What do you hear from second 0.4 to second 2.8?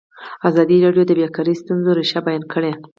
ازادي راډیو د بیکاري د ستونزو رېښه بیان کړې.